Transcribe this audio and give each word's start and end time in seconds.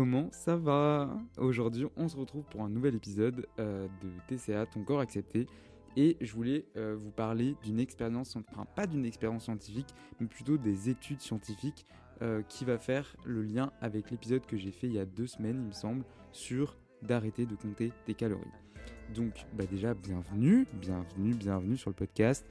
comment 0.00 0.30
ça 0.32 0.56
va? 0.56 1.14
Aujourd'hui, 1.36 1.84
on 1.94 2.08
se 2.08 2.16
retrouve 2.16 2.44
pour 2.44 2.62
un 2.62 2.70
nouvel 2.70 2.94
épisode 2.94 3.46
euh, 3.58 3.86
de 4.00 4.08
TCA, 4.34 4.64
ton 4.64 4.82
corps 4.82 5.00
accepté. 5.00 5.46
Et 5.94 6.16
je 6.22 6.32
voulais 6.32 6.64
euh, 6.78 6.96
vous 6.98 7.10
parler 7.10 7.54
d'une 7.62 7.78
expérience, 7.78 8.34
enfin 8.34 8.64
pas 8.74 8.86
d'une 8.86 9.04
expérience 9.04 9.44
scientifique, 9.44 9.88
mais 10.18 10.26
plutôt 10.26 10.56
des 10.56 10.88
études 10.88 11.20
scientifiques 11.20 11.84
euh, 12.22 12.40
qui 12.48 12.64
va 12.64 12.78
faire 12.78 13.14
le 13.26 13.42
lien 13.42 13.72
avec 13.82 14.10
l'épisode 14.10 14.46
que 14.46 14.56
j'ai 14.56 14.70
fait 14.70 14.86
il 14.86 14.94
y 14.94 14.98
a 14.98 15.04
deux 15.04 15.26
semaines, 15.26 15.56
il 15.56 15.66
me 15.66 15.72
semble, 15.72 16.02
sur 16.32 16.78
d'arrêter 17.02 17.44
de 17.44 17.54
compter 17.54 17.92
tes 18.06 18.14
calories. 18.14 18.40
Donc 19.14 19.44
bah 19.52 19.66
déjà 19.70 19.92
bienvenue, 19.92 20.66
bienvenue, 20.80 21.34
bienvenue 21.34 21.76
sur 21.76 21.90
le 21.90 21.94
podcast. 21.94 22.48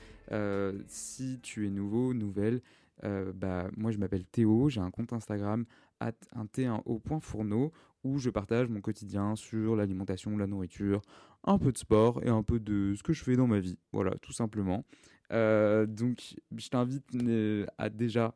Si 0.86 1.40
tu 1.42 1.66
es 1.66 1.72
nouveau, 1.72 2.14
nouvelle, 2.14 2.62
bah 3.02 3.72
moi 3.76 3.90
je 3.90 3.98
m'appelle 3.98 4.26
Théo, 4.26 4.70
j'ai 4.70 4.82
un 4.82 4.92
compte 4.92 5.14
Instagram 5.14 5.66
un 6.00 6.46
T1 6.46 6.82
au 6.86 7.00
point 7.00 7.20
fourneau 7.20 7.72
où 8.04 8.18
je 8.18 8.30
partage 8.30 8.70
mon 8.70 8.82
quotidien 8.82 9.36
sur 9.36 9.76
l'alimentation, 9.76 10.38
la 10.38 10.48
nourriture, 10.48 11.02
un 11.44 11.58
peu 11.58 11.72
de 11.72 11.78
sport 11.78 12.24
et 12.24 12.30
un 12.30 12.44
peu 12.44 12.60
de 12.60 12.94
ce 12.96 13.04
que 13.04 13.14
je 13.14 13.24
fais 13.24 13.36
dans 13.36 13.48
ma 13.48 13.60
vie. 13.60 13.78
Voilà, 13.92 14.12
tout 14.22 14.32
simplement. 14.32 14.86
Euh, 15.32 15.86
donc 15.86 16.36
je 16.56 16.70
t'invite 16.70 17.06
euh, 17.16 17.66
à 17.78 17.90
déjà 17.90 18.36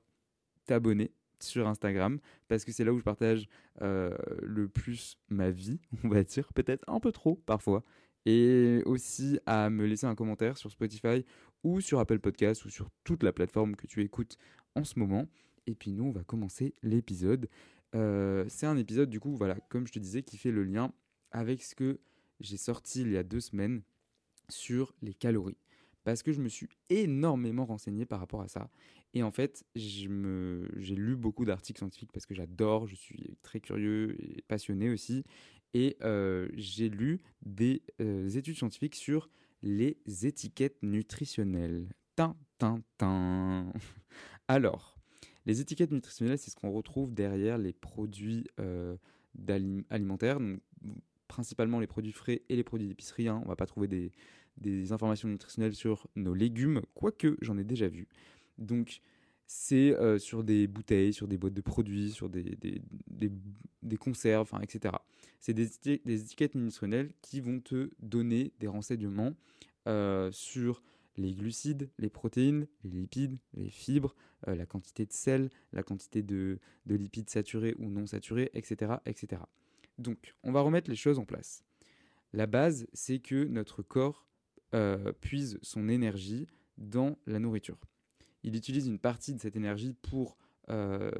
t'abonner 0.65 1.11
sur 1.39 1.67
Instagram 1.67 2.19
parce 2.47 2.65
que 2.65 2.71
c'est 2.71 2.83
là 2.83 2.93
où 2.93 2.99
je 2.99 3.03
partage 3.03 3.47
euh, 3.81 4.15
le 4.41 4.67
plus 4.67 5.17
ma 5.29 5.49
vie, 5.49 5.79
on 6.03 6.09
va 6.09 6.23
dire, 6.23 6.51
peut-être 6.53 6.83
un 6.87 6.99
peu 6.99 7.11
trop 7.11 7.35
parfois. 7.45 7.83
Et 8.25 8.81
aussi 8.85 9.39
à 9.45 9.69
me 9.69 9.85
laisser 9.85 10.05
un 10.05 10.15
commentaire 10.15 10.57
sur 10.57 10.71
Spotify 10.71 11.25
ou 11.63 11.81
sur 11.81 11.99
Apple 11.99 12.19
Podcast 12.19 12.63
ou 12.63 12.69
sur 12.69 12.89
toute 13.03 13.21
la 13.21 13.33
plateforme 13.33 13.75
que 13.75 13.85
tu 13.85 14.01
écoutes 14.01 14.37
en 14.75 14.85
ce 14.85 14.97
moment. 14.97 15.27
Et 15.67 15.75
puis 15.75 15.91
nous, 15.91 16.05
on 16.05 16.11
va 16.11 16.23
commencer 16.23 16.73
l'épisode. 16.83 17.49
Euh, 17.95 18.45
c'est 18.49 18.65
un 18.65 18.77
épisode, 18.77 19.09
du 19.09 19.19
coup, 19.19 19.35
voilà, 19.35 19.55
comme 19.69 19.87
je 19.87 19.93
te 19.93 19.99
disais, 19.99 20.23
qui 20.23 20.37
fait 20.37 20.51
le 20.51 20.63
lien 20.63 20.93
avec 21.31 21.63
ce 21.63 21.75
que 21.75 21.99
j'ai 22.39 22.57
sorti 22.57 23.01
il 23.01 23.11
y 23.11 23.17
a 23.17 23.23
deux 23.23 23.39
semaines 23.39 23.81
sur 24.49 24.93
les 25.01 25.13
calories. 25.13 25.57
Parce 26.03 26.21
que 26.21 26.33
je 26.33 26.41
me 26.41 26.49
suis 26.49 26.67
énormément 26.89 27.65
renseigné 27.65 28.05
par 28.05 28.19
rapport 28.19 28.41
à 28.41 28.47
ça. 28.47 28.69
Et 29.13 29.23
en 29.23 29.31
fait, 29.31 29.63
j'ai 29.75 30.07
lu 30.07 31.15
beaucoup 31.15 31.45
d'articles 31.45 31.77
scientifiques 31.77 32.11
parce 32.11 32.25
que 32.25 32.35
j'adore, 32.35 32.87
je 32.87 32.95
suis 32.95 33.37
très 33.41 33.59
curieux 33.59 34.17
et 34.19 34.41
passionné 34.47 34.89
aussi. 34.89 35.23
Et 35.73 35.97
euh, 36.01 36.49
j'ai 36.55 36.89
lu 36.89 37.21
des 37.45 37.83
euh, 38.01 38.27
études 38.29 38.57
scientifiques 38.57 38.95
sur 38.95 39.29
les 39.61 39.97
étiquettes 40.23 40.81
nutritionnelles. 40.83 41.87
Tin, 42.15 42.35
tin, 42.57 42.81
tin. 42.97 43.71
Alors, 44.47 44.92
les 45.45 45.61
étiquettes 45.61 45.91
nutritionnelles, 45.91 46.37
c'est 46.37 46.51
ce 46.51 46.55
qu'on 46.55 46.71
retrouve 46.71 47.13
derrière 47.13 47.57
les 47.57 47.73
produits 47.73 48.45
euh, 48.59 48.95
alimentaires, 49.89 50.39
donc, 50.39 50.59
principalement 51.27 51.79
les 51.79 51.87
produits 51.87 52.11
frais 52.11 52.43
et 52.49 52.55
les 52.55 52.63
produits 52.63 52.87
d'épicerie. 52.87 53.27
hein. 53.27 53.41
On 53.43 53.47
va 53.47 53.55
pas 53.55 53.65
trouver 53.65 53.87
des, 54.57 54.91
informations 54.91 55.27
nutritionnelles 55.27 55.75
sur 55.75 56.07
nos 56.15 56.33
légumes, 56.33 56.81
quoique 56.93 57.37
j'en 57.41 57.57
ai 57.57 57.63
déjà 57.63 57.87
vu. 57.87 58.07
Donc, 58.57 59.01
c'est 59.47 59.95
euh, 59.95 60.19
sur 60.19 60.43
des 60.43 60.67
bouteilles, 60.67 61.13
sur 61.13 61.27
des 61.27 61.37
boîtes 61.37 61.53
de 61.53 61.61
produits, 61.61 62.11
sur 62.11 62.29
des, 62.29 62.45
conserves, 63.99 64.51
etc. 64.61 64.95
C'est 65.39 65.53
des 65.53 65.65
étiquettes 66.05 66.55
nutritionnelles 66.55 67.11
qui 67.21 67.41
vont 67.41 67.59
te 67.59 67.89
donner 67.99 68.53
des 68.59 68.67
renseignements 68.67 69.33
euh, 69.87 70.31
sur 70.31 70.81
les 71.17 71.33
glucides, 71.33 71.89
les 71.99 72.09
protéines, 72.09 72.67
les 72.83 72.89
lipides, 72.89 73.37
les 73.53 73.69
fibres, 73.69 74.15
euh, 74.47 74.55
la 74.55 74.65
quantité 74.65 75.05
de 75.05 75.13
sel, 75.13 75.49
la 75.71 75.83
quantité 75.83 76.23
de, 76.23 76.59
de 76.85 76.95
lipides 76.95 77.29
saturés 77.29 77.75
ou 77.79 77.89
non 77.89 78.07
saturés, 78.07 78.49
etc., 78.53 78.93
etc. 79.05 79.41
Donc, 79.97 80.35
on 80.43 80.51
va 80.51 80.61
remettre 80.61 80.89
les 80.89 80.95
choses 80.95 81.19
en 81.19 81.25
place. 81.25 81.63
La 82.33 82.47
base, 82.47 82.87
c'est 82.93 83.19
que 83.19 83.45
notre 83.45 83.83
corps 83.83 84.27
euh, 84.73 85.11
puise 85.13 85.59
son 85.61 85.87
énergie 85.87 86.47
dans 86.77 87.17
la 87.27 87.39
nourriture. 87.39 87.77
Il 88.41 88.55
utilise 88.55 88.87
une 88.87 88.99
partie 88.99 89.33
de 89.33 89.39
cette 89.39 89.55
énergie 89.55 89.93
pour 89.93 90.37
euh, 90.69 91.11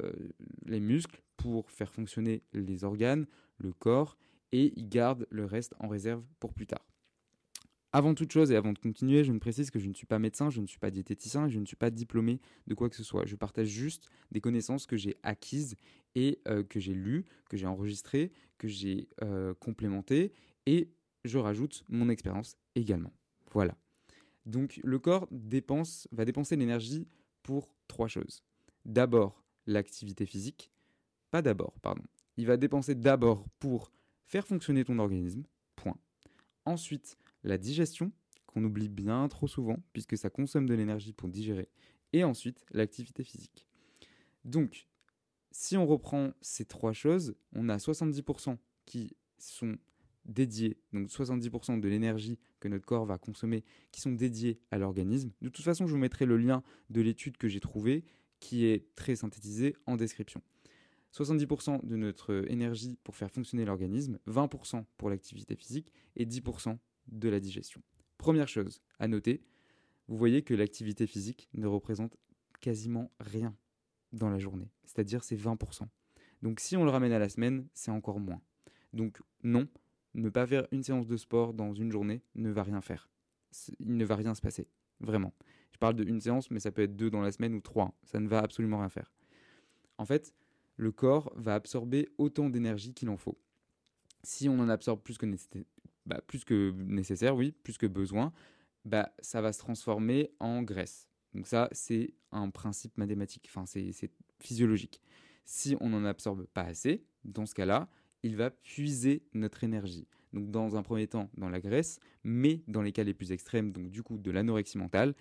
les 0.66 0.80
muscles, 0.80 1.22
pour 1.36 1.70
faire 1.70 1.92
fonctionner 1.92 2.42
les 2.52 2.82
organes, 2.82 3.26
le 3.58 3.72
corps, 3.72 4.16
et 4.52 4.72
il 4.76 4.88
garde 4.88 5.26
le 5.30 5.44
reste 5.44 5.74
en 5.78 5.88
réserve 5.88 6.24
pour 6.40 6.52
plus 6.52 6.66
tard. 6.66 6.84
Avant 7.94 8.12
toute 8.12 8.32
chose 8.32 8.50
et 8.50 8.56
avant 8.56 8.72
de 8.72 8.78
continuer, 8.80 9.22
je 9.22 9.32
me 9.32 9.38
précise 9.38 9.70
que 9.70 9.78
je 9.78 9.86
ne 9.86 9.94
suis 9.94 10.04
pas 10.04 10.18
médecin, 10.18 10.50
je 10.50 10.60
ne 10.60 10.66
suis 10.66 10.80
pas 10.80 10.90
diététicien, 10.90 11.46
je 11.48 11.60
ne 11.60 11.64
suis 11.64 11.76
pas 11.76 11.90
diplômé 11.90 12.40
de 12.66 12.74
quoi 12.74 12.90
que 12.90 12.96
ce 12.96 13.04
soit. 13.04 13.24
Je 13.24 13.36
partage 13.36 13.68
juste 13.68 14.08
des 14.32 14.40
connaissances 14.40 14.84
que 14.84 14.96
j'ai 14.96 15.16
acquises 15.22 15.76
et 16.16 16.40
euh, 16.48 16.64
que 16.64 16.80
j'ai 16.80 16.92
lues, 16.92 17.24
que 17.48 17.56
j'ai 17.56 17.68
enregistrées, 17.68 18.32
que 18.58 18.66
j'ai 18.66 19.06
euh, 19.22 19.54
complémentées 19.54 20.32
et 20.66 20.90
je 21.24 21.38
rajoute 21.38 21.84
mon 21.88 22.08
expérience 22.08 22.56
également. 22.74 23.12
Voilà. 23.52 23.76
Donc 24.44 24.80
le 24.82 24.98
corps 24.98 25.28
dépense, 25.30 26.08
va 26.10 26.24
dépenser 26.24 26.56
l'énergie 26.56 27.06
pour 27.44 27.76
trois 27.86 28.08
choses. 28.08 28.42
D'abord 28.84 29.40
l'activité 29.68 30.26
physique, 30.26 30.72
pas 31.30 31.42
d'abord, 31.42 31.74
pardon. 31.80 32.02
Il 32.38 32.46
va 32.46 32.56
dépenser 32.56 32.96
d'abord 32.96 33.46
pour 33.60 33.92
faire 34.26 34.48
fonctionner 34.48 34.82
ton 34.82 34.98
organisme, 34.98 35.44
point. 35.76 35.96
Ensuite, 36.64 37.16
la 37.44 37.58
digestion, 37.58 38.12
qu'on 38.46 38.64
oublie 38.64 38.88
bien 38.88 39.26
trop 39.28 39.46
souvent, 39.46 39.78
puisque 39.92 40.16
ça 40.16 40.30
consomme 40.30 40.66
de 40.66 40.74
l'énergie 40.74 41.12
pour 41.12 41.28
digérer. 41.28 41.68
Et 42.12 42.24
ensuite, 42.24 42.64
l'activité 42.72 43.24
physique. 43.24 43.66
Donc, 44.44 44.88
si 45.50 45.76
on 45.76 45.86
reprend 45.86 46.32
ces 46.40 46.64
trois 46.64 46.92
choses, 46.92 47.34
on 47.52 47.68
a 47.68 47.76
70% 47.76 48.56
qui 48.86 49.16
sont 49.38 49.76
dédiés, 50.24 50.78
donc 50.92 51.08
70% 51.08 51.80
de 51.80 51.88
l'énergie 51.88 52.38
que 52.60 52.68
notre 52.68 52.86
corps 52.86 53.04
va 53.04 53.18
consommer, 53.18 53.64
qui 53.92 54.00
sont 54.00 54.12
dédiés 54.12 54.58
à 54.70 54.78
l'organisme. 54.78 55.30
De 55.42 55.48
toute 55.48 55.64
façon, 55.64 55.86
je 55.86 55.92
vous 55.92 55.98
mettrai 55.98 56.24
le 56.24 56.36
lien 56.36 56.62
de 56.90 57.00
l'étude 57.00 57.36
que 57.36 57.48
j'ai 57.48 57.60
trouvée, 57.60 58.04
qui 58.40 58.66
est 58.66 58.94
très 58.94 59.16
synthétisée 59.16 59.76
en 59.86 59.96
description. 59.96 60.42
70% 61.14 61.86
de 61.86 61.96
notre 61.96 62.44
énergie 62.48 62.98
pour 63.04 63.14
faire 63.14 63.30
fonctionner 63.30 63.64
l'organisme, 63.64 64.18
20% 64.26 64.84
pour 64.98 65.10
l'activité 65.10 65.54
physique 65.54 65.92
et 66.16 66.26
10% 66.26 66.76
de 67.08 67.28
la 67.28 67.40
digestion. 67.40 67.82
Première 68.18 68.48
chose 68.48 68.80
à 68.98 69.08
noter, 69.08 69.42
vous 70.08 70.16
voyez 70.16 70.42
que 70.42 70.54
l'activité 70.54 71.06
physique 71.06 71.48
ne 71.54 71.66
représente 71.66 72.16
quasiment 72.60 73.10
rien 73.20 73.54
dans 74.12 74.30
la 74.30 74.38
journée, 74.38 74.70
c'est-à-dire 74.84 75.24
c'est 75.24 75.36
20%. 75.36 75.86
Donc 76.42 76.60
si 76.60 76.76
on 76.76 76.84
le 76.84 76.90
ramène 76.90 77.12
à 77.12 77.18
la 77.18 77.28
semaine, 77.28 77.66
c'est 77.74 77.90
encore 77.90 78.20
moins. 78.20 78.40
Donc 78.92 79.20
non, 79.42 79.66
ne 80.14 80.28
pas 80.28 80.46
faire 80.46 80.66
une 80.70 80.82
séance 80.82 81.06
de 81.06 81.16
sport 81.16 81.54
dans 81.54 81.74
une 81.74 81.90
journée 81.90 82.22
ne 82.34 82.50
va 82.50 82.62
rien 82.62 82.80
faire. 82.80 83.08
Il 83.80 83.96
ne 83.96 84.04
va 84.04 84.16
rien 84.16 84.34
se 84.34 84.40
passer, 84.40 84.68
vraiment. 85.00 85.34
Je 85.72 85.78
parle 85.78 85.96
d'une 85.96 86.20
séance, 86.20 86.50
mais 86.50 86.60
ça 86.60 86.70
peut 86.70 86.82
être 86.82 86.96
deux 86.96 87.10
dans 87.10 87.20
la 87.20 87.32
semaine 87.32 87.54
ou 87.54 87.60
trois. 87.60 87.94
Ça 88.04 88.20
ne 88.20 88.28
va 88.28 88.38
absolument 88.40 88.78
rien 88.78 88.88
faire. 88.88 89.12
En 89.98 90.04
fait, 90.04 90.34
le 90.76 90.92
corps 90.92 91.32
va 91.36 91.54
absorber 91.54 92.08
autant 92.18 92.48
d'énergie 92.48 92.94
qu'il 92.94 93.08
en 93.08 93.16
faut. 93.16 93.38
Si 94.22 94.48
on 94.48 94.58
en 94.58 94.68
absorbe 94.68 95.02
plus 95.02 95.18
que, 95.18 95.26
bah, 96.06 96.20
plus 96.26 96.44
que 96.44 96.72
nécessaire, 96.76 97.36
oui, 97.36 97.52
plus 97.62 97.78
que 97.78 97.86
besoin, 97.86 98.32
bah, 98.84 99.12
ça 99.20 99.40
va 99.40 99.52
se 99.52 99.58
transformer 99.58 100.30
en 100.40 100.62
graisse. 100.62 101.08
Donc 101.34 101.46
ça, 101.46 101.68
c'est 101.72 102.14
un 102.30 102.50
principe 102.50 102.96
mathématique, 102.96 103.46
enfin 103.48 103.66
c'est 103.66 104.10
physiologique. 104.38 105.00
Si 105.44 105.76
on 105.80 105.90
n'en 105.90 106.04
absorbe 106.04 106.46
pas 106.46 106.62
assez, 106.62 107.04
dans 107.24 107.46
ce 107.46 107.54
cas-là, 107.54 107.88
il 108.22 108.36
va 108.36 108.50
puiser 108.50 109.22
notre 109.34 109.64
énergie. 109.64 110.06
Donc 110.32 110.50
dans 110.50 110.76
un 110.76 110.82
premier 110.82 111.06
temps 111.06 111.30
dans 111.36 111.48
la 111.48 111.60
graisse, 111.60 111.98
mais 112.22 112.62
dans 112.66 112.82
les 112.82 112.92
cas 112.92 113.04
les 113.04 113.14
plus 113.14 113.32
extrêmes, 113.32 113.72
donc 113.72 113.90
du 113.90 114.02
coup 114.02 114.18
de 114.18 114.30
l'anorexie 114.30 114.78
mentale, 114.78 115.14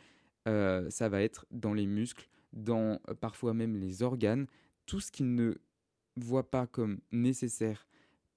euh, 0.47 0.89
ça 0.89 1.09
va 1.09 1.21
être 1.21 1.45
dans 1.51 1.73
les 1.73 1.85
muscles, 1.85 2.29
dans 2.51 2.99
euh, 3.09 3.13
parfois 3.13 3.53
même 3.53 3.75
les 3.75 4.03
organes, 4.03 4.47
tout 4.85 4.99
ce 4.99 5.11
qu'il 5.11 5.33
ne 5.35 5.55
voit 6.15 6.49
pas 6.49 6.67
comme 6.67 6.99
nécessaire 7.11 7.87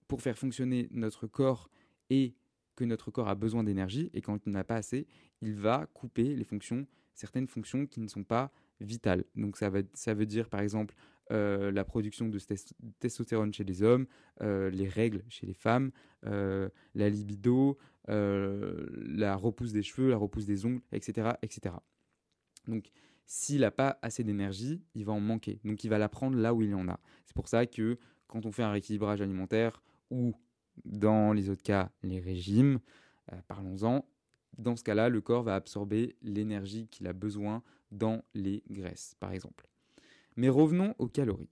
pour 0.08 0.22
faire 0.22 0.38
fonctionner 0.38 0.88
notre 0.90 1.26
corps 1.26 1.69
et 2.11 2.35
que 2.76 2.85
notre 2.85 3.11
corps 3.11 3.29
a 3.29 3.35
besoin 3.35 3.64
d'énergie, 3.64 4.11
et 4.12 4.20
quand 4.20 4.47
il 4.47 4.53
n'en 4.53 4.62
pas 4.62 4.76
assez, 4.76 5.06
il 5.41 5.55
va 5.55 5.87
couper 5.94 6.37
les 6.37 6.44
fonctions, 6.44 6.87
certaines 7.14 7.49
fonctions 7.49 7.87
qui 7.87 8.00
ne 8.00 8.08
sont 8.08 8.25
pas 8.25 8.53
vitales. 8.81 9.25
Donc 9.35 9.56
ça, 9.56 9.70
va, 9.70 9.81
veut 10.14 10.26
dire 10.26 10.49
par 10.49 10.61
exemple 10.61 10.94
euh, 11.32 11.73
la 11.73 11.85
production 11.85 12.29
de 12.29 12.38
testostérone 13.00 13.53
chez 13.53 13.64
les 13.64 13.82
hommes, 13.82 14.06
euh, 14.43 14.70
les 14.70 14.88
règles 14.88 15.25
chez 15.29 15.47
les 15.47 15.55
femmes, 15.55 15.91
euh, 16.26 16.69
la 16.94 17.08
libido, 17.08 17.79
la 18.06 19.35
repousse 19.35 19.73
des 19.73 19.82
cheveux, 19.82 20.11
la 20.11 20.17
repousse 20.17 20.47
des 20.47 20.64
ongles, 20.67 20.82
etc. 20.93 21.31
etc. 21.43 21.75
Donc 22.69 22.91
s'il 23.25 23.62
n'a 23.62 23.73
pas 23.73 23.99
assez 24.02 24.23
d'énergie, 24.23 24.85
il 24.94 25.05
va 25.05 25.12
en 25.12 25.20
manquer. 25.20 25.61
Donc 25.64 25.82
il 25.82 25.88
va 25.88 25.99
la 25.99 26.09
prendre 26.09 26.38
là 26.38 26.55
où 26.55 26.62
il 26.62 26.75
en 26.75 26.88
a. 26.88 27.00
C'est 27.25 27.35
pour 27.35 27.49
ça 27.49 27.67
que 27.67 27.99
quand 28.29 28.47
on 28.47 28.52
fait 28.52 28.62
un 28.62 28.70
rééquilibrage 28.70 29.20
alimentaire 29.20 29.82
ou 30.11 30.37
dans 30.84 31.32
les 31.32 31.50
autres 31.50 31.62
cas 31.62 31.90
les 32.02 32.20
régimes, 32.20 32.81
parlons-en, 33.49 34.05
dans 34.58 34.76
ce 34.76 34.84
cas-là, 34.84 35.08
le 35.08 35.20
corps 35.20 35.43
va 35.43 35.55
absorber 35.55 36.17
l'énergie 36.23 36.88
qu'il 36.88 37.06
a 37.06 37.12
besoin 37.12 37.62
dans 37.90 38.25
les 38.34 38.62
graisses, 38.70 39.14
par 39.20 39.32
exemple. 39.32 39.69
Mais 40.37 40.49
revenons 40.49 40.94
aux 40.99 41.08
calories. 41.08 41.50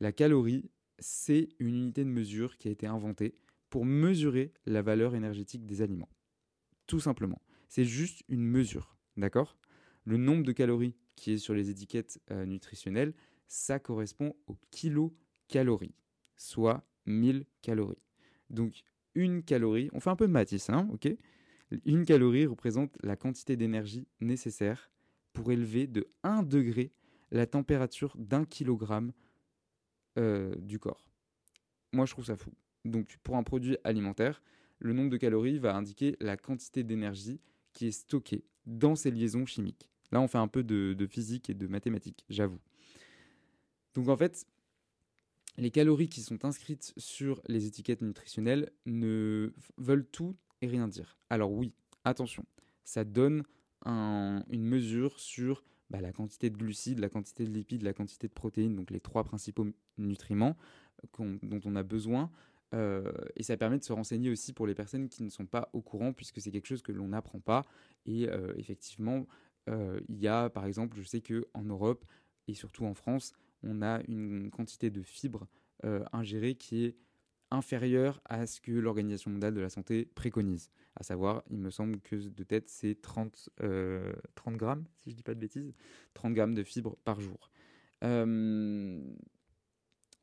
La 0.00 0.12
calorie, 0.12 0.70
c'est 0.98 1.48
une 1.58 1.74
unité 1.74 2.04
de 2.04 2.10
mesure 2.10 2.56
qui 2.56 2.68
a 2.68 2.70
été 2.70 2.86
inventée 2.86 3.34
pour 3.70 3.84
mesurer 3.84 4.52
la 4.66 4.82
valeur 4.82 5.14
énergétique 5.14 5.66
des 5.66 5.82
aliments. 5.82 6.08
Tout 6.86 7.00
simplement. 7.00 7.42
C'est 7.68 7.84
juste 7.84 8.22
une 8.28 8.44
mesure, 8.44 8.96
d'accord? 9.16 9.58
Le 10.04 10.16
nombre 10.16 10.42
de 10.42 10.52
calories 10.52 10.94
qui 11.16 11.32
est 11.32 11.38
sur 11.38 11.54
les 11.54 11.68
étiquettes 11.70 12.20
euh, 12.30 12.46
nutritionnelles, 12.46 13.14
ça 13.46 13.78
correspond 13.78 14.34
au 14.46 14.56
kilocalorie, 14.70 15.94
soit 16.36 16.86
1000 17.06 17.44
calories. 17.60 18.07
Donc 18.50 18.82
une 19.14 19.42
calorie, 19.42 19.90
on 19.92 20.00
fait 20.00 20.10
un 20.10 20.16
peu 20.16 20.26
de 20.26 20.32
maths 20.32 20.70
hein, 20.70 20.88
ok? 20.92 21.08
Une 21.84 22.04
calorie 22.04 22.46
représente 22.46 22.96
la 23.02 23.16
quantité 23.16 23.56
d'énergie 23.56 24.06
nécessaire 24.20 24.90
pour 25.32 25.52
élever 25.52 25.86
de 25.86 26.08
1 26.22 26.42
degré 26.42 26.92
la 27.30 27.46
température 27.46 28.16
d'un 28.16 28.44
kilogramme 28.44 29.12
euh, 30.18 30.54
du 30.56 30.78
corps. 30.78 31.04
Moi, 31.92 32.06
je 32.06 32.12
trouve 32.12 32.24
ça 32.24 32.36
fou. 32.36 32.52
Donc, 32.84 33.18
pour 33.22 33.36
un 33.36 33.42
produit 33.42 33.76
alimentaire, 33.84 34.42
le 34.78 34.94
nombre 34.94 35.10
de 35.10 35.18
calories 35.18 35.58
va 35.58 35.76
indiquer 35.76 36.16
la 36.20 36.36
quantité 36.36 36.82
d'énergie 36.84 37.40
qui 37.74 37.88
est 37.88 37.92
stockée 37.92 38.44
dans 38.64 38.94
ces 38.94 39.10
liaisons 39.10 39.44
chimiques. 39.44 39.90
Là, 40.10 40.22
on 40.22 40.28
fait 40.28 40.38
un 40.38 40.48
peu 40.48 40.62
de 40.62 41.06
physique 41.06 41.50
et 41.50 41.54
de 41.54 41.66
mathématiques, 41.66 42.24
j'avoue. 42.30 42.60
Donc, 43.94 44.08
en 44.08 44.16
fait, 44.16 44.46
les 45.58 45.70
calories 45.72 46.08
qui 46.08 46.22
sont 46.22 46.44
inscrites 46.44 46.94
sur 46.96 47.42
les 47.48 47.66
étiquettes 47.66 48.00
nutritionnelles 48.00 48.70
ne 48.86 49.52
veulent 49.76 50.06
tout 50.06 50.36
et 50.62 50.68
rien 50.68 50.86
dire. 50.86 51.18
Alors 51.30 51.52
oui, 51.52 51.74
attention, 52.04 52.44
ça 52.84 53.04
donne 53.04 53.42
une 53.84 54.64
mesure 54.64 55.18
sur 55.18 55.64
bah, 55.90 56.00
la 56.00 56.12
quantité 56.12 56.50
de 56.50 56.56
glucides, 56.56 56.98
la 57.00 57.08
quantité 57.08 57.44
de 57.44 57.50
lipides, 57.50 57.82
la 57.82 57.92
quantité 57.92 58.28
de 58.28 58.32
protéines, 58.32 58.76
donc 58.76 58.90
les 58.90 59.00
trois 59.00 59.24
principaux 59.24 59.66
nutriments 59.96 60.56
euh, 61.20 61.38
dont 61.42 61.60
on 61.64 61.76
a 61.76 61.82
besoin. 61.82 62.30
Euh, 62.74 63.10
et 63.34 63.42
ça 63.42 63.56
permet 63.56 63.78
de 63.78 63.84
se 63.84 63.92
renseigner 63.92 64.30
aussi 64.30 64.52
pour 64.52 64.66
les 64.66 64.74
personnes 64.74 65.08
qui 65.08 65.22
ne 65.22 65.30
sont 65.30 65.46
pas 65.46 65.70
au 65.72 65.80
courant, 65.80 66.12
puisque 66.12 66.40
c'est 66.40 66.50
quelque 66.50 66.66
chose 66.66 66.82
que 66.82 66.92
l'on 66.92 67.08
n'apprend 67.08 67.40
pas. 67.40 67.64
Et 68.04 68.28
euh, 68.28 68.52
effectivement, 68.56 69.26
il 70.08 70.16
y 70.16 70.28
a, 70.28 70.48
par 70.48 70.64
exemple, 70.64 70.96
je 70.96 71.02
sais 71.02 71.20
qu'en 71.20 71.62
Europe 71.62 72.06
et 72.46 72.54
surtout 72.54 72.86
en 72.86 72.94
France, 72.94 73.34
on 73.62 73.82
a 73.82 74.00
une 74.08 74.50
quantité 74.50 74.90
de 74.90 75.02
fibres 75.02 75.46
ingérées 76.12 76.56
qui 76.56 76.84
est 76.84 76.96
inférieure 77.50 78.20
à 78.24 78.46
ce 78.46 78.60
que 78.60 78.72
l'Organisation 78.72 79.30
mondiale 79.30 79.54
de 79.54 79.60
la 79.60 79.70
santé 79.70 80.04
préconise 80.04 80.70
à 80.98 81.04
savoir, 81.04 81.44
il 81.50 81.58
me 81.58 81.70
semble 81.70 82.00
que 82.00 82.16
de 82.16 82.42
tête, 82.42 82.68
c'est 82.68 83.00
30, 83.00 83.50
30 83.56 83.62
euh, 83.62 84.12
grammes, 84.56 84.84
si 84.96 85.10
je 85.10 85.14
ne 85.14 85.16
dis 85.16 85.22
pas 85.22 85.34
de 85.34 85.38
bêtises, 85.38 85.72
30 86.14 86.34
grammes 86.34 86.54
de 86.54 86.64
fibres 86.64 86.96
par 87.04 87.20
jour. 87.20 87.50
Euh, 88.02 89.00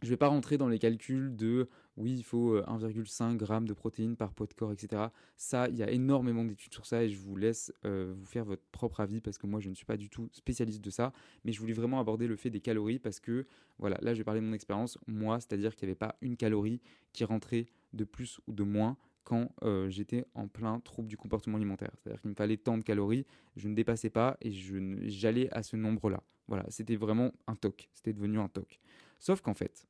je 0.02 0.08
ne 0.08 0.10
vais 0.10 0.18
pas 0.18 0.28
rentrer 0.28 0.58
dans 0.58 0.68
les 0.68 0.78
calculs 0.78 1.36
de 1.36 1.70
oui, 1.98 2.14
il 2.18 2.24
faut 2.24 2.58
1,5 2.58 3.42
euh, 3.42 3.60
g 3.60 3.66
de 3.68 3.74
protéines 3.74 4.16
par 4.16 4.34
poids 4.34 4.48
de 4.48 4.54
corps, 4.54 4.72
etc. 4.72 5.04
Ça, 5.38 5.70
il 5.70 5.76
y 5.76 5.84
a 5.84 5.90
énormément 5.90 6.44
d'études 6.44 6.74
sur 6.74 6.86
ça 6.86 7.04
et 7.04 7.10
je 7.10 7.18
vous 7.18 7.36
laisse 7.36 7.72
vous 7.84 8.26
faire 8.26 8.46
votre 8.46 8.64
propre 8.72 9.00
avis 9.00 9.22
parce 9.22 9.38
que 9.38 9.48
moi, 9.48 9.60
je 9.60 9.70
ne 9.70 9.76
suis 9.76 9.86
pas 9.86 9.98
du 9.98 10.10
tout 10.10 10.28
spécialiste 10.32 10.84
de 10.84 10.90
ça. 10.90 11.14
Mais 11.44 11.52
je 11.52 11.60
voulais 11.60 11.74
vraiment 11.74 12.00
aborder 12.00 12.28
le 12.28 12.36
fait 12.36 12.50
des 12.50 12.60
calories 12.62 13.00
parce 13.00 13.20
que, 13.20 13.46
voilà, 13.80 13.98
là, 14.02 14.14
je 14.14 14.20
vais 14.20 14.24
parler 14.24 14.42
de 14.42 14.46
mon 14.46 14.54
expérience. 14.54 14.98
Moi, 15.08 15.40
c'est-à-dire 15.40 15.76
qu'il 15.76 15.88
n'y 15.88 15.92
avait 15.92 15.98
pas 15.98 16.16
une 16.22 16.36
calorie 16.36 16.82
qui 17.14 17.24
rentrait 17.24 17.68
de 17.94 18.04
plus 18.04 18.40
ou 18.48 18.54
de 18.54 18.64
moins 18.64 18.98
quand 19.26 19.52
euh, 19.64 19.90
j'étais 19.90 20.26
en 20.36 20.48
plein 20.48 20.80
trouble 20.80 21.10
du 21.10 21.18
comportement 21.18 21.58
alimentaire. 21.58 21.92
C'est-à-dire 21.98 22.22
qu'il 22.22 22.30
me 22.30 22.36
fallait 22.36 22.58
tant 22.58 22.78
de 22.78 22.84
calories, 22.84 23.26
je 23.58 23.68
ne 23.68 23.76
dépassais 23.76 24.12
pas 24.12 24.38
et 24.40 24.52
j'allais 24.52 25.50
à 25.52 25.64
ce 25.64 25.76
nombre-là. 25.76 26.24
Voilà, 26.48 26.66
c'était 26.70 26.96
vraiment 26.96 27.34
un 27.48 27.56
toc, 27.56 27.90
c'était 27.92 28.14
devenu 28.14 28.40
un 28.40 28.48
toc. 28.48 28.80
Sauf 29.20 29.42
qu'en 29.42 29.56
fait, 29.56 29.88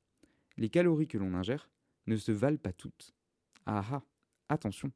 les 0.57 0.69
calories 0.69 1.07
que 1.07 1.17
l'on 1.17 1.33
ingère 1.33 1.69
ne 2.07 2.17
se 2.17 2.31
valent 2.31 2.57
pas 2.57 2.73
toutes. 2.73 3.13
Ah 3.65 3.83
ah, 3.91 4.03
attention. 4.49 4.91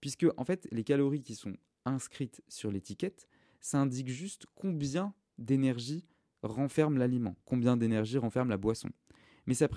Puisque 0.00 0.26
en 0.36 0.44
fait, 0.44 0.68
les 0.70 0.84
calories 0.84 1.22
qui 1.22 1.34
sont 1.34 1.56
inscrites 1.84 2.42
sur 2.48 2.70
l'étiquette, 2.70 3.28
ça 3.60 3.78
indique 3.78 4.08
juste 4.08 4.46
combien 4.54 5.14
d'énergie 5.38 6.04
renferme 6.42 6.98
l'aliment, 6.98 7.36
combien 7.44 7.76
d'énergie 7.76 8.18
renferme 8.18 8.48
la 8.48 8.56
boisson. 8.56 8.90
Mais 9.46 9.54
ça, 9.54 9.68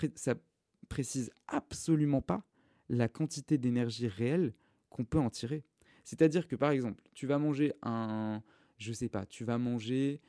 précise 0.90 1.32
absolument 1.48 2.22
pas 2.22 2.44
la 2.90 3.08
quantité 3.08 3.58
d'énergie 3.58 4.08
réelle 4.08 4.54
qu'on 4.90 5.06
peut 5.06 5.20
en 5.20 5.30
tirer. 5.30 5.64
C'est-à-dire 6.04 6.48
que 6.48 6.56
par 6.56 6.72
exemple, 6.72 7.02
tu 7.14 7.26
vas 7.28 7.38
manger 7.38 7.74
un, 7.82 8.44
je 8.78 8.92
sais 8.92 9.08
pas, 9.08 9.26
tu 9.26 9.46
vas 9.46 9.58
manger, 9.58 10.20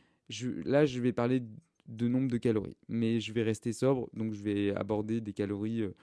là 0.64 0.86
je 0.86 1.00
vais 1.00 1.12
parler 1.12 1.42
de 1.88 2.08
nombre 2.08 2.28
de 2.28 2.36
calories, 2.36 2.76
mais 2.88 3.20
je 3.20 3.32
vais 3.32 3.42
rester 3.42 3.72
sobre, 3.72 4.08
donc 4.14 4.34
je 4.34 4.42
vais 4.42 4.74
aborder 4.76 5.20
des 5.20 5.32
calories, 5.32 5.82
euh, 5.82 5.94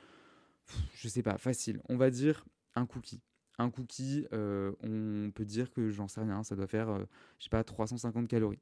je 0.93 1.07
sais 1.07 1.23
pas, 1.23 1.37
facile. 1.37 1.81
On 1.89 1.97
va 1.97 2.09
dire 2.09 2.45
un 2.75 2.85
cookie. 2.85 3.21
Un 3.57 3.69
cookie, 3.69 4.25
euh, 4.31 4.71
on 4.81 5.31
peut 5.31 5.45
dire 5.45 5.71
que 5.71 5.89
j'en 5.89 6.07
sais 6.07 6.21
rien, 6.21 6.43
ça 6.43 6.55
doit 6.55 6.67
faire, 6.67 6.89
euh, 6.89 7.03
je 7.39 7.45
sais 7.45 7.49
pas, 7.49 7.63
350 7.63 8.27
calories. 8.27 8.61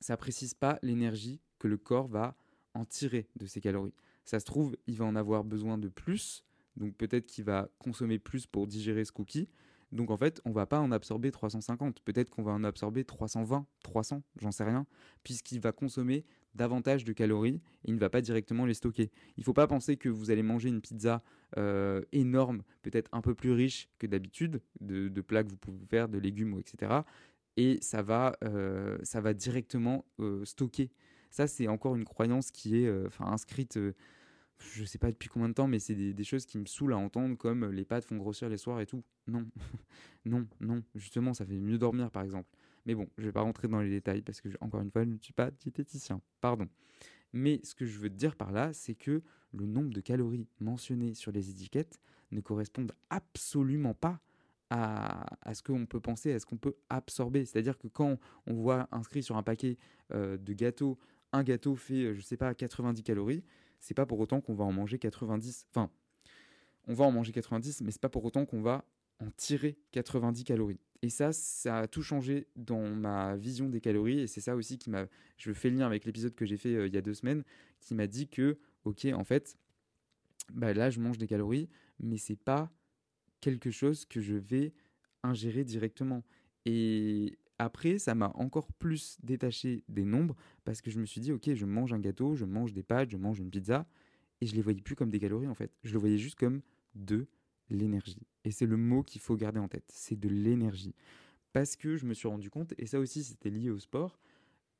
Ça 0.00 0.16
précise 0.16 0.54
pas 0.54 0.78
l'énergie 0.82 1.40
que 1.58 1.68
le 1.68 1.76
corps 1.76 2.08
va 2.08 2.34
en 2.74 2.84
tirer 2.84 3.28
de 3.36 3.46
ces 3.46 3.60
calories. 3.60 3.94
Ça 4.24 4.40
se 4.40 4.44
trouve, 4.44 4.76
il 4.86 4.96
va 4.96 5.04
en 5.04 5.14
avoir 5.14 5.44
besoin 5.44 5.78
de 5.78 5.88
plus 5.88 6.44
donc 6.76 6.94
peut-être 6.96 7.26
qu'il 7.26 7.44
va 7.44 7.68
consommer 7.78 8.18
plus 8.18 8.46
pour 8.46 8.66
digérer 8.66 9.04
ce 9.04 9.12
cookie. 9.12 9.48
Donc 9.90 10.10
en 10.10 10.16
fait, 10.16 10.40
on 10.44 10.52
va 10.52 10.66
pas 10.66 10.80
en 10.80 10.90
absorber 10.90 11.30
350. 11.30 12.00
Peut-être 12.00 12.30
qu'on 12.30 12.42
va 12.42 12.52
en 12.52 12.64
absorber 12.64 13.04
320, 13.04 13.66
300, 13.82 14.22
j'en 14.40 14.52
sais 14.52 14.64
rien, 14.64 14.86
puisqu'il 15.22 15.60
va 15.60 15.72
consommer 15.72 16.24
davantage 16.54 17.04
de 17.04 17.12
calories 17.12 17.60
il 17.84 17.94
ne 17.94 17.98
va 17.98 18.10
pas 18.10 18.20
directement 18.20 18.66
les 18.66 18.74
stocker. 18.74 19.10
Il 19.36 19.40
ne 19.40 19.44
faut 19.44 19.52
pas 19.52 19.66
penser 19.66 19.96
que 19.96 20.08
vous 20.08 20.30
allez 20.30 20.42
manger 20.42 20.68
une 20.68 20.80
pizza 20.80 21.22
euh, 21.58 22.02
énorme, 22.12 22.62
peut-être 22.82 23.08
un 23.12 23.20
peu 23.20 23.34
plus 23.34 23.52
riche 23.52 23.88
que 23.98 24.06
d'habitude, 24.06 24.60
de, 24.80 25.08
plats 25.20 25.44
que 25.44 25.50
vous 25.50 25.56
pouvez 25.56 25.84
faire, 25.86 26.08
de 26.08 26.18
légumes, 26.18 26.58
etc. 26.58 27.00
Et 27.56 27.78
ça 27.80 28.02
va, 28.02 28.36
euh, 28.44 28.98
ça 29.02 29.20
va 29.20 29.34
directement 29.34 30.04
euh, 30.20 30.44
stocker. 30.44 30.90
Ça, 31.30 31.46
c'est 31.46 31.68
encore 31.68 31.96
une 31.96 32.04
croyance 32.04 32.50
qui 32.50 32.76
est 32.76 32.92
inscrite, 33.18 33.78
je 34.58 34.80
ne 34.80 34.86
sais 34.86 34.98
pas 34.98 35.10
depuis 35.10 35.30
combien 35.30 35.48
de 35.48 35.54
temps, 35.54 35.66
mais 35.66 35.78
c'est 35.78 35.94
des, 35.94 36.24
choses 36.24 36.44
qui 36.44 36.58
me 36.58 36.66
saoulent 36.66 36.92
à 36.92 36.98
entendre, 36.98 37.36
comme 37.36 37.70
les 37.70 37.86
pâtes 37.86 38.04
font 38.04 38.18
grossir 38.18 38.50
les 38.50 38.58
soirs 38.58 38.80
et 38.80 38.86
tout. 38.86 39.02
Non, 39.26 39.46
non, 40.26 40.46
non. 40.60 40.82
Justement, 40.94 41.32
ça 41.32 41.46
fait 41.46 41.58
mieux 41.58 41.78
dormir, 41.78 42.10
par 42.10 42.22
exemple. 42.22 42.48
Mais 42.86 42.94
bon, 42.94 43.08
je 43.16 43.22
ne 43.22 43.28
vais 43.28 43.32
pas 43.32 43.42
rentrer 43.42 43.68
dans 43.68 43.80
les 43.80 43.90
détails 43.90 44.22
parce 44.22 44.40
que, 44.40 44.48
encore 44.60 44.80
une 44.80 44.90
fois, 44.90 45.04
je 45.04 45.10
ne 45.10 45.18
suis 45.20 45.32
pas 45.32 45.50
diététicien. 45.50 46.20
Pardon. 46.40 46.68
Mais 47.32 47.60
ce 47.64 47.74
que 47.74 47.86
je 47.86 47.98
veux 47.98 48.10
dire 48.10 48.36
par 48.36 48.52
là, 48.52 48.72
c'est 48.72 48.94
que 48.94 49.22
le 49.52 49.66
nombre 49.66 49.92
de 49.92 50.00
calories 50.00 50.46
mentionnées 50.60 51.14
sur 51.14 51.32
les 51.32 51.50
étiquettes 51.50 52.00
ne 52.30 52.40
correspondent 52.40 52.92
absolument 53.10 53.94
pas 53.94 54.20
à, 54.70 55.26
ce 55.52 55.62
qu'on 55.62 55.84
peut 55.84 56.00
penser, 56.00 56.32
à 56.32 56.40
ce 56.40 56.46
qu'on 56.46 56.56
peut 56.56 56.76
absorber. 56.88 57.44
C'est-à-dire 57.44 57.78
que 57.78 57.88
quand 57.88 58.18
on 58.46 58.54
voit 58.54 58.88
inscrit 58.90 59.22
sur 59.22 59.36
un 59.36 59.42
paquet 59.42 59.76
euh, 60.14 60.38
de 60.38 60.52
gâteaux, 60.54 60.98
un 61.32 61.42
gâteau 61.42 61.76
fait, 61.76 62.04
euh, 62.04 62.12
je 62.14 62.18
ne 62.18 62.24
sais 62.24 62.38
pas, 62.38 62.54
90 62.54 63.02
calories, 63.02 63.44
c'est 63.80 63.94
pas 63.94 64.06
pour 64.06 64.18
autant 64.18 64.40
qu'on 64.40 64.54
va 64.54 64.64
en 64.64 64.72
manger 64.72 64.98
90. 64.98 65.66
Enfin, 65.70 65.90
on 66.86 66.94
va 66.94 67.04
en 67.04 67.12
manger 67.12 67.32
90, 67.32 67.82
mais 67.82 67.90
c'est 67.90 68.00
pas 68.00 68.08
pour 68.08 68.24
autant 68.24 68.46
qu'on 68.46 68.62
va 68.62 68.84
en 69.20 69.30
tirer 69.36 69.76
90 69.92 70.44
calories. 70.44 70.80
Et 71.02 71.10
ça, 71.10 71.32
ça 71.32 71.78
a 71.78 71.88
tout 71.88 72.02
changé 72.02 72.46
dans 72.54 72.88
ma 72.88 73.36
vision 73.36 73.68
des 73.68 73.80
calories. 73.80 74.20
Et 74.20 74.26
c'est 74.26 74.40
ça 74.40 74.54
aussi 74.54 74.78
qui 74.78 74.88
m'a. 74.88 75.06
Je 75.36 75.52
fais 75.52 75.68
le 75.68 75.78
lien 75.78 75.86
avec 75.86 76.04
l'épisode 76.04 76.34
que 76.34 76.46
j'ai 76.46 76.56
fait 76.56 76.74
euh, 76.74 76.86
il 76.86 76.94
y 76.94 76.96
a 76.96 77.02
deux 77.02 77.14
semaines, 77.14 77.42
qui 77.80 77.94
m'a 77.94 78.06
dit 78.06 78.28
que, 78.28 78.58
ok, 78.84 79.06
en 79.12 79.24
fait, 79.24 79.58
bah 80.52 80.72
là, 80.72 80.90
je 80.90 81.00
mange 81.00 81.18
des 81.18 81.26
calories, 81.26 81.68
mais 81.98 82.18
c'est 82.18 82.36
pas 82.36 82.70
quelque 83.40 83.70
chose 83.70 84.04
que 84.04 84.20
je 84.20 84.34
vais 84.34 84.72
ingérer 85.24 85.64
directement. 85.64 86.22
Et 86.64 87.38
après, 87.58 87.98
ça 87.98 88.14
m'a 88.14 88.30
encore 88.34 88.72
plus 88.72 89.18
détaché 89.22 89.84
des 89.88 90.04
nombres 90.04 90.36
parce 90.64 90.80
que 90.80 90.90
je 90.90 91.00
me 91.00 91.06
suis 91.06 91.20
dit, 91.20 91.32
ok, 91.32 91.54
je 91.54 91.66
mange 91.66 91.92
un 91.92 91.98
gâteau, 91.98 92.36
je 92.36 92.44
mange 92.44 92.72
des 92.72 92.82
pâtes, 92.82 93.10
je 93.10 93.16
mange 93.16 93.40
une 93.40 93.50
pizza, 93.50 93.86
et 94.40 94.46
je 94.46 94.54
les 94.54 94.62
voyais 94.62 94.80
plus 94.80 94.96
comme 94.96 95.10
des 95.10 95.20
calories 95.20 95.48
en 95.48 95.54
fait. 95.54 95.72
Je 95.82 95.92
le 95.92 95.98
voyais 95.98 96.18
juste 96.18 96.38
comme 96.38 96.62
deux 96.94 97.26
l'énergie. 97.72 98.26
Et 98.44 98.50
c'est 98.50 98.66
le 98.66 98.76
mot 98.76 99.02
qu'il 99.02 99.20
faut 99.20 99.36
garder 99.36 99.58
en 99.58 99.68
tête, 99.68 99.84
c'est 99.88 100.18
de 100.18 100.28
l'énergie. 100.28 100.94
Parce 101.52 101.76
que 101.76 101.96
je 101.96 102.06
me 102.06 102.14
suis 102.14 102.28
rendu 102.28 102.50
compte, 102.50 102.74
et 102.78 102.86
ça 102.86 102.98
aussi 102.98 103.24
c'était 103.24 103.50
lié 103.50 103.70
au 103.70 103.78
sport, 103.78 104.18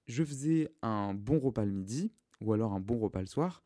je 0.07 0.25
faisais 0.25 0.71
un 0.83 1.15
bon 1.15 1.39
repas 1.39 1.65
le 1.65 1.73
midi, 1.73 2.13
ou 2.41 2.53
alors 2.53 2.73
un 2.73 2.81
bon 2.81 2.99
repas 2.99 3.21
le 3.21 3.27
soir. 3.27 3.63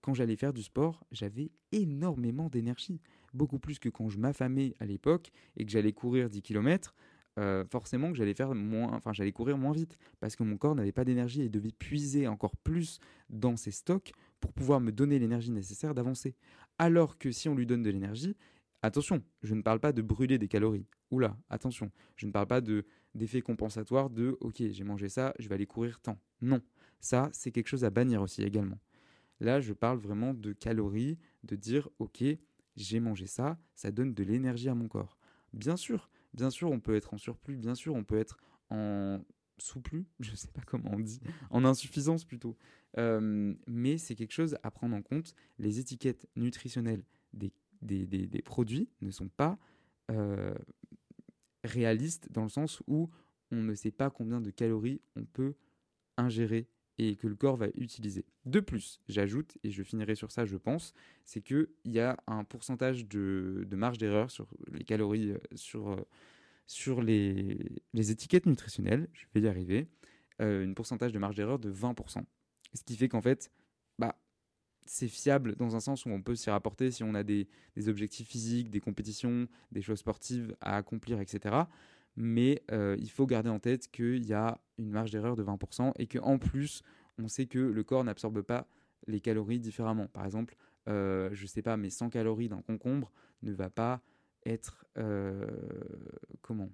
Quand 0.00 0.14
j'allais 0.14 0.36
faire 0.36 0.52
du 0.52 0.62
sport, 0.62 1.04
j'avais 1.10 1.50
énormément 1.72 2.48
d'énergie. 2.48 3.00
Beaucoup 3.34 3.58
plus 3.58 3.78
que 3.78 3.88
quand 3.88 4.08
je 4.08 4.18
m'affamais 4.18 4.74
à 4.78 4.86
l'époque 4.86 5.30
et 5.56 5.64
que 5.64 5.70
j'allais 5.70 5.92
courir 5.92 6.30
10 6.30 6.42
km. 6.42 6.94
Euh, 7.38 7.64
forcément 7.64 8.10
que 8.10 8.18
j'allais 8.18 8.34
faire 8.34 8.52
moins, 8.52 8.92
enfin 8.94 9.12
j'allais 9.12 9.30
courir 9.30 9.58
moins 9.58 9.70
vite 9.70 9.96
parce 10.18 10.34
que 10.34 10.42
mon 10.42 10.56
corps 10.56 10.74
n'avait 10.74 10.90
pas 10.90 11.04
d'énergie 11.04 11.42
et 11.42 11.48
devait 11.48 11.70
puiser 11.70 12.26
encore 12.26 12.56
plus 12.56 12.98
dans 13.30 13.56
ses 13.56 13.70
stocks 13.70 14.12
pour 14.40 14.52
pouvoir 14.52 14.80
me 14.80 14.90
donner 14.90 15.20
l'énergie 15.20 15.52
nécessaire 15.52 15.94
d'avancer. 15.94 16.34
Alors 16.78 17.16
que 17.16 17.30
si 17.30 17.48
on 17.48 17.54
lui 17.54 17.66
donne 17.66 17.82
de 17.82 17.90
l'énergie, 17.90 18.36
Attention, 18.82 19.22
je 19.42 19.54
ne 19.54 19.62
parle 19.62 19.80
pas 19.80 19.92
de 19.92 20.02
brûler 20.02 20.38
des 20.38 20.46
calories. 20.46 20.86
Oula, 21.10 21.36
attention, 21.50 21.90
je 22.16 22.26
ne 22.26 22.32
parle 22.32 22.46
pas 22.46 22.60
de 22.60 22.84
d'effet 23.14 23.40
compensatoire 23.40 24.10
de 24.10 24.36
OK, 24.40 24.62
j'ai 24.70 24.84
mangé 24.84 25.08
ça, 25.08 25.34
je 25.38 25.48
vais 25.48 25.56
aller 25.56 25.66
courir 25.66 26.00
tant. 26.00 26.20
Non, 26.40 26.60
ça 27.00 27.28
c'est 27.32 27.50
quelque 27.50 27.66
chose 27.66 27.84
à 27.84 27.90
bannir 27.90 28.22
aussi 28.22 28.42
également. 28.42 28.78
Là, 29.40 29.60
je 29.60 29.72
parle 29.72 29.98
vraiment 29.98 30.34
de 30.34 30.52
calories, 30.52 31.18
de 31.44 31.56
dire 31.56 31.88
OK, 31.98 32.22
j'ai 32.76 33.00
mangé 33.00 33.26
ça, 33.26 33.58
ça 33.74 33.90
donne 33.90 34.14
de 34.14 34.22
l'énergie 34.22 34.68
à 34.68 34.74
mon 34.74 34.86
corps. 34.88 35.18
Bien 35.52 35.76
sûr, 35.76 36.10
bien 36.34 36.50
sûr, 36.50 36.70
on 36.70 36.80
peut 36.80 36.94
être 36.94 37.14
en 37.14 37.18
surplus, 37.18 37.56
bien 37.56 37.74
sûr, 37.74 37.94
on 37.94 38.04
peut 38.04 38.18
être 38.18 38.38
en 38.70 39.20
sous-plus, 39.58 40.06
je 40.20 40.30
ne 40.30 40.36
sais 40.36 40.48
pas 40.48 40.62
comment 40.66 40.90
on 40.92 41.00
dit, 41.00 41.20
en 41.50 41.64
insuffisance 41.64 42.24
plutôt. 42.24 42.56
Euh, 42.96 43.54
mais 43.66 43.98
c'est 43.98 44.14
quelque 44.14 44.32
chose 44.32 44.56
à 44.62 44.70
prendre 44.70 44.94
en 44.94 45.02
compte. 45.02 45.34
Les 45.58 45.80
étiquettes 45.80 46.28
nutritionnelles 46.36 47.04
des 47.32 47.52
des, 47.82 48.42
produits 48.44 48.88
ne 49.00 49.10
sont 49.10 49.28
pas 49.28 49.58
euh, 50.10 50.54
réalistes 51.64 52.30
dans 52.30 52.42
le 52.42 52.48
sens 52.48 52.82
où 52.86 53.10
on 53.50 53.62
ne 53.62 53.74
sait 53.74 53.90
pas 53.90 54.10
combien 54.10 54.40
de 54.40 54.50
calories 54.50 55.00
on 55.16 55.24
peut 55.24 55.54
ingérer 56.16 56.68
et 56.98 57.14
que 57.16 57.28
le 57.28 57.36
corps 57.36 57.56
va 57.56 57.68
utiliser. 57.74 58.24
De 58.44 58.60
plus, 58.60 59.00
j'ajoute, 59.08 59.56
et 59.62 59.70
je 59.70 59.82
finirai 59.82 60.16
sur 60.16 60.32
ça 60.32 60.44
je 60.44 60.56
pense, 60.56 60.94
c'est 61.24 61.40
qu'il 61.40 61.68
y 61.84 62.00
a 62.00 62.16
un 62.26 62.44
pourcentage 62.44 63.06
de, 63.06 63.66
marge 63.72 63.98
d'erreur 63.98 64.30
sur 64.30 64.48
les 64.72 64.84
calories, 64.84 65.30
euh, 65.30 65.38
sur, 65.54 65.90
euh, 65.90 67.02
les, 67.02 68.10
étiquettes 68.10 68.46
nutritionnelles, 68.46 69.08
je 69.12 69.26
vais 69.34 69.42
y 69.42 69.48
arriver, 69.48 69.88
une 70.40 70.76
pourcentage 70.76 71.12
de 71.12 71.18
marge 71.18 71.34
d'erreur 71.34 71.58
de 71.58 71.72
20%. 71.72 72.22
Ce 72.72 72.82
qui 72.84 72.96
fait 72.96 73.08
qu'en 73.08 73.20
fait, 73.20 73.50
c'est 74.88 75.08
fiable 75.08 75.54
dans 75.56 75.76
un 75.76 75.80
sens 75.80 76.06
où 76.06 76.10
on 76.10 76.22
peut 76.22 76.34
s'y 76.34 76.50
rapporter 76.50 76.90
si 76.90 77.04
on 77.04 77.14
a 77.14 77.22
des, 77.22 77.46
objectifs 77.86 78.28
physiques, 78.28 78.70
des 78.70 78.80
compétitions, 78.80 79.46
des 79.70 79.82
choses 79.82 79.98
sportives 79.98 80.56
à 80.60 80.76
accomplir, 80.76 81.20
etc. 81.20 81.54
Mais 82.16 82.62
euh, 82.72 82.96
il 82.98 83.10
faut 83.10 83.26
garder 83.26 83.50
en 83.50 83.58
tête 83.58 83.88
qu'il 83.88 84.24
y 84.24 84.32
a 84.32 84.60
une 84.78 84.90
marge 84.90 85.10
d'erreur 85.10 85.36
de 85.36 85.44
20% 85.44 85.92
et 85.98 86.06
qu'en 86.06 86.38
plus, 86.38 86.82
on 87.18 87.28
sait 87.28 87.46
que 87.46 87.58
le 87.58 87.84
corps 87.84 88.02
n'absorbe 88.02 88.42
pas 88.42 88.66
les 89.06 89.20
calories 89.20 89.60
différemment. 89.60 90.06
Par 90.08 90.24
exemple, 90.24 90.56
euh, 90.88 91.28
je 91.32 91.42
ne 91.42 91.48
sais 91.48 91.62
pas, 91.62 91.76
mais 91.76 91.90
100 91.90 92.08
calories 92.10 92.48
d'un 92.48 92.62
concombre 92.62 93.12
ne 93.42 93.52
va 93.52 93.70
pas 93.70 94.00
être 94.46 94.86
euh, 94.96 95.46
comment? 96.40 96.70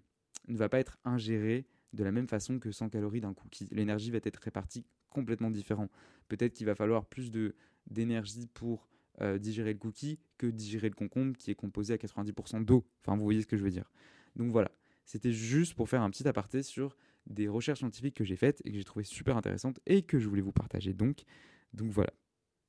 Ne 0.48 0.56
va 0.56 0.68
pas 0.68 0.78
être 0.78 0.98
ingéré 1.04 1.66
de 1.92 2.04
la 2.04 2.12
même 2.12 2.28
façon 2.28 2.58
que 2.58 2.70
100 2.70 2.90
calories 2.90 3.20
d'un 3.20 3.34
cookie. 3.34 3.68
L'énergie 3.72 4.10
va 4.10 4.18
être 4.22 4.36
répartie 4.36 4.84
complètement 5.10 5.50
différent. 5.50 5.88
Peut-être 6.28 6.54
qu'il 6.54 6.66
va 6.66 6.74
falloir 6.74 7.06
plus 7.06 7.30
de 7.30 7.54
d'énergie 7.90 8.46
pour 8.52 8.88
euh, 9.20 9.38
digérer 9.38 9.72
le 9.72 9.78
cookie 9.78 10.18
que 10.38 10.46
digérer 10.46 10.88
le 10.88 10.94
concombre 10.94 11.36
qui 11.36 11.50
est 11.50 11.54
composé 11.54 11.94
à 11.94 11.96
90% 11.96 12.64
d'eau. 12.64 12.84
Enfin, 13.00 13.16
vous 13.16 13.22
voyez 13.22 13.42
ce 13.42 13.46
que 13.46 13.56
je 13.56 13.62
veux 13.62 13.70
dire. 13.70 13.90
Donc 14.36 14.50
voilà, 14.50 14.70
c'était 15.04 15.32
juste 15.32 15.74
pour 15.74 15.88
faire 15.88 16.02
un 16.02 16.10
petit 16.10 16.26
aparté 16.26 16.62
sur 16.62 16.96
des 17.26 17.48
recherches 17.48 17.78
scientifiques 17.78 18.16
que 18.16 18.24
j'ai 18.24 18.36
faites 18.36 18.60
et 18.64 18.70
que 18.70 18.76
j'ai 18.76 18.84
trouvé 18.84 19.04
super 19.04 19.36
intéressantes 19.36 19.80
et 19.86 20.02
que 20.02 20.18
je 20.18 20.28
voulais 20.28 20.42
vous 20.42 20.52
partager. 20.52 20.92
Donc, 20.92 21.24
donc 21.72 21.90
voilà. 21.90 22.12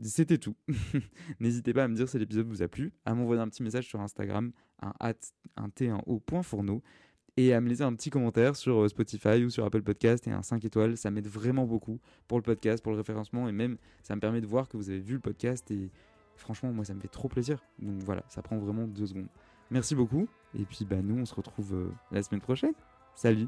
C'était 0.01 0.37
tout. 0.37 0.55
N'hésitez 1.39 1.73
pas 1.73 1.85
à 1.85 1.87
me 1.87 1.95
dire 1.95 2.09
si 2.09 2.19
l'épisode 2.19 2.47
vous 2.47 2.61
a 2.61 2.67
plu, 2.67 2.91
à 3.05 3.15
m'envoyer 3.15 3.41
un 3.41 3.47
petit 3.47 3.63
message 3.63 3.87
sur 3.87 4.01
Instagram, 4.01 4.51
un, 4.81 4.93
un 5.55 5.69
t1o.fourneau 5.69 6.83
et 7.37 7.53
à 7.53 7.61
me 7.61 7.67
laisser 7.67 7.83
un 7.83 7.93
petit 7.93 8.09
commentaire 8.09 8.55
sur 8.55 8.83
euh, 8.83 8.87
Spotify 8.87 9.43
ou 9.43 9.49
sur 9.49 9.65
Apple 9.65 9.81
Podcast 9.81 10.27
et 10.27 10.31
un 10.31 10.41
5 10.41 10.63
étoiles. 10.65 10.97
Ça 10.97 11.11
m'aide 11.11 11.27
vraiment 11.27 11.65
beaucoup 11.65 11.99
pour 12.27 12.37
le 12.37 12.43
podcast, 12.43 12.83
pour 12.83 12.91
le 12.91 12.97
référencement 12.97 13.49
et 13.49 13.51
même 13.51 13.77
ça 14.03 14.15
me 14.15 14.21
permet 14.21 14.41
de 14.41 14.47
voir 14.47 14.69
que 14.69 14.77
vous 14.77 14.89
avez 14.89 14.99
vu 14.99 15.15
le 15.15 15.19
podcast 15.19 15.69
et 15.71 15.89
franchement, 16.35 16.71
moi 16.71 16.85
ça 16.85 16.93
me 16.93 17.01
fait 17.01 17.07
trop 17.07 17.27
plaisir. 17.27 17.59
Donc 17.79 18.01
voilà, 18.03 18.23
ça 18.29 18.41
prend 18.41 18.57
vraiment 18.57 18.87
deux 18.87 19.07
secondes. 19.07 19.27
Merci 19.71 19.95
beaucoup 19.95 20.27
et 20.57 20.63
puis 20.63 20.85
bah, 20.85 21.01
nous 21.01 21.17
on 21.17 21.25
se 21.25 21.35
retrouve 21.35 21.73
euh, 21.73 21.91
la 22.11 22.23
semaine 22.23 22.41
prochaine. 22.41 22.73
Salut 23.15 23.47